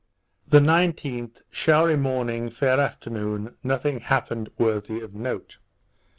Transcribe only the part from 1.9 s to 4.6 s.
morning; fair afternoon, nothing happened